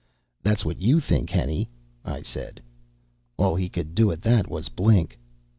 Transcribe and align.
"That's 0.41 0.65
what 0.65 0.81
you 0.81 0.99
think, 0.99 1.29
Henny," 1.29 1.69
I 2.03 2.23
said. 2.23 2.59
All 3.37 3.55
he 3.55 3.69
could 3.69 3.93
do 3.93 4.09
at 4.11 4.23
that 4.23 4.49
was 4.49 4.67
blink. 4.67 5.19